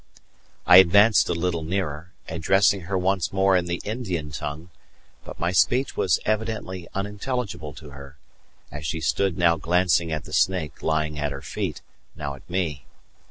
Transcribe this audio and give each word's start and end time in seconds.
I 0.65 0.77
advanced 0.77 1.29
a 1.29 1.35
little 1.35 1.61
nearer, 1.63 2.11
addressing 2.27 2.81
her 2.89 2.97
once 2.97 3.31
more 3.31 3.55
in 3.55 3.65
the 3.65 3.79
Indian 3.83 4.31
tongue; 4.31 4.71
but 5.23 5.39
my 5.39 5.51
speech 5.51 5.95
was 5.95 6.19
evidently 6.25 6.87
unintelligible 6.95 7.73
to 7.73 7.91
her, 7.91 8.17
as 8.71 8.83
she 8.83 8.99
stood 8.99 9.37
now 9.37 9.57
glancing 9.57 10.11
at 10.11 10.23
the 10.23 10.33
snake 10.33 10.81
lying 10.81 11.19
at 11.19 11.31
her 11.31 11.43
feet, 11.43 11.81
now 12.15 12.33
at 12.33 12.49
me. 12.49 12.87